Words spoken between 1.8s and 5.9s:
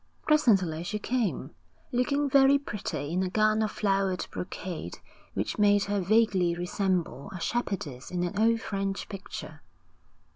looking very pretty in a gown of flowered brocade which made